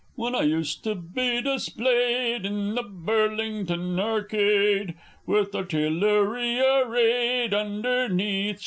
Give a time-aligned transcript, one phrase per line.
[0.15, 4.95] When I used to be displayed, In the Burlington Arcade,
[5.27, 8.59] With artillery arrayed Underneath.